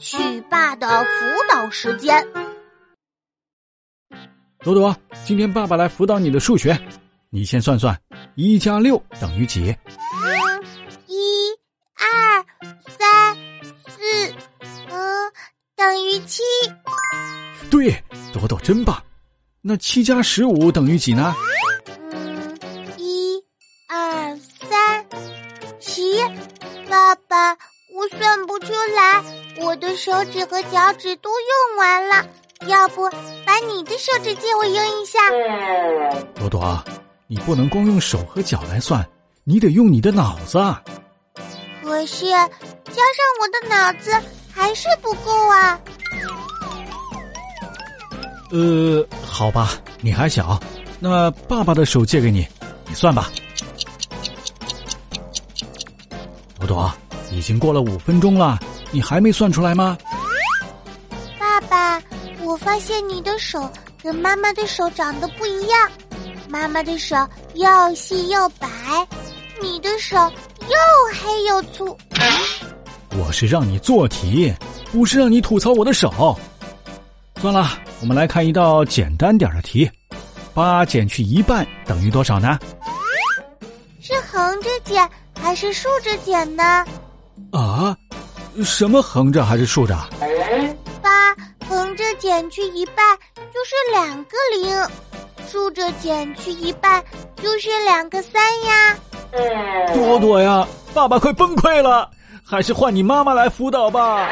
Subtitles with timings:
[0.00, 1.06] 曲爸的辅
[1.52, 2.26] 导时间。
[4.60, 6.74] 朵朵，今天爸爸来辅导你的数学，
[7.28, 8.00] 你先算算，
[8.34, 9.76] 一加六等于几？
[9.84, 10.64] 嗯，
[11.06, 11.50] 一、
[11.98, 12.44] 二、
[12.88, 13.36] 三、
[13.86, 14.34] 四，
[14.88, 15.32] 嗯，
[15.76, 16.42] 等于七。
[17.70, 19.02] 对，朵朵真棒。
[19.60, 21.34] 那七加十五等于几呢？
[22.10, 22.58] 嗯，
[22.96, 23.38] 一、
[23.86, 25.06] 二、三、
[25.78, 26.02] 十。
[26.88, 27.52] 爸爸，
[27.94, 29.22] 我算不出来，
[29.58, 32.26] 我的手指和脚趾都用完了。
[32.66, 33.08] 要不
[33.46, 35.18] 把你的手指借我用一下？
[36.34, 36.84] 朵朵，
[37.26, 39.02] 你不能光用手和脚来算，
[39.44, 40.82] 你得用你的脑子啊！
[41.82, 44.12] 可是加上我的脑子
[44.52, 45.80] 还是不够啊！
[48.52, 50.60] 呃，好吧，你还小，
[50.98, 52.46] 那爸爸的手借给你，
[52.86, 53.30] 你算吧。
[56.58, 56.92] 朵朵，
[57.30, 58.58] 已经过了五分钟了，
[58.90, 59.96] 你还没算出来吗？
[61.38, 62.00] 爸爸。
[62.42, 63.70] 我发现你的手
[64.02, 65.90] 跟妈妈的手长得不一样，
[66.48, 67.14] 妈妈的手
[67.54, 68.66] 又细又白，
[69.62, 70.76] 你的手又
[71.22, 71.96] 黑又粗。
[73.16, 74.52] 我是让你做题，
[74.90, 76.36] 不是让你吐槽我的手。
[77.40, 79.88] 算了，我们来看一道简单点的题：
[80.52, 82.58] 八减去一半等于多少呢？
[84.00, 85.08] 是横着减
[85.40, 86.84] 还是竖着减呢？
[88.60, 88.64] 啊？
[88.64, 89.94] 什么横着还是竖着？
[91.02, 91.34] 八
[91.68, 92.96] 横着减去一半
[93.36, 94.88] 就是两个零，
[95.50, 97.02] 竖着减去一半
[97.42, 98.96] 就是两个三呀。
[99.94, 102.10] 朵朵呀，爸爸快崩溃了，
[102.44, 104.28] 还是换你妈妈来辅导吧。